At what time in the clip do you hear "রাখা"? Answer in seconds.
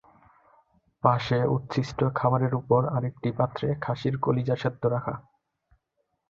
4.85-5.15